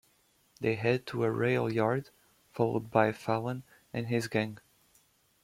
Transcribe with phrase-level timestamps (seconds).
[0.59, 2.09] They head to a railyard,
[2.51, 3.61] followed by Fallon
[3.93, 4.57] and his gang.